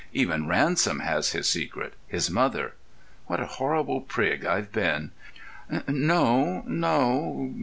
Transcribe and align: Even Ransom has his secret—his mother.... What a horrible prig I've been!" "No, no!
Even 0.13 0.47
Ransom 0.47 1.01
has 1.01 1.33
his 1.33 1.47
secret—his 1.47 2.27
mother.... 2.31 2.73
What 3.27 3.39
a 3.39 3.45
horrible 3.45 4.01
prig 4.01 4.43
I've 4.43 4.71
been!" 4.71 5.11
"No, 5.87 6.63
no! 6.65 7.53